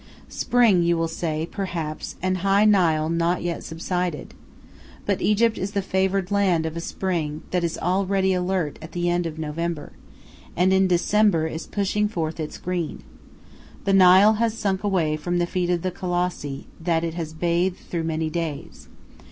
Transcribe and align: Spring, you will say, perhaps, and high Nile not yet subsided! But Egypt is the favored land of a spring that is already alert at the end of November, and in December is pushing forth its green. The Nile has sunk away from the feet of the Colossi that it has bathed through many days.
Spring, 0.29 0.81
you 0.81 0.97
will 0.97 1.07
say, 1.07 1.45
perhaps, 1.51 2.15
and 2.23 2.39
high 2.39 2.65
Nile 2.65 3.07
not 3.07 3.43
yet 3.43 3.63
subsided! 3.63 4.33
But 5.05 5.21
Egypt 5.21 5.59
is 5.59 5.73
the 5.73 5.83
favored 5.83 6.31
land 6.31 6.65
of 6.65 6.75
a 6.75 6.79
spring 6.79 7.43
that 7.51 7.63
is 7.63 7.77
already 7.77 8.33
alert 8.33 8.79
at 8.81 8.93
the 8.93 9.11
end 9.11 9.27
of 9.27 9.37
November, 9.37 9.91
and 10.55 10.73
in 10.73 10.87
December 10.87 11.45
is 11.45 11.67
pushing 11.67 12.07
forth 12.07 12.39
its 12.39 12.57
green. 12.57 13.03
The 13.85 13.93
Nile 13.93 14.33
has 14.41 14.57
sunk 14.57 14.83
away 14.83 15.17
from 15.17 15.37
the 15.37 15.45
feet 15.45 15.69
of 15.69 15.83
the 15.83 15.91
Colossi 15.91 16.65
that 16.79 17.03
it 17.03 17.13
has 17.13 17.31
bathed 17.31 17.77
through 17.77 18.05
many 18.05 18.31
days. 18.31 18.87